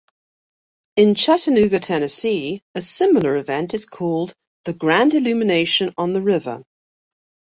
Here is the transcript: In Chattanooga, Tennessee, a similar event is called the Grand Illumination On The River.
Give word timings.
In 0.95 1.13
Chattanooga, 1.13 1.79
Tennessee, 1.79 2.63
a 2.73 2.81
similar 2.81 3.35
event 3.35 3.75
is 3.75 3.85
called 3.85 4.33
the 4.65 4.73
Grand 4.73 5.13
Illumination 5.13 5.93
On 5.95 6.09
The 6.09 6.23
River. 6.23 6.63